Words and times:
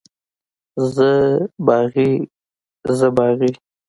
زه 0.95 1.09
باغي، 1.65 2.11
زه 2.97 3.07
باغي. 3.17 3.51